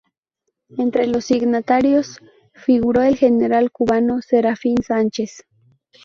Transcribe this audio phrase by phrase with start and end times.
[0.79, 2.17] Entre los signatarios
[2.55, 5.43] figuró el general cubano Serafín Sánchez.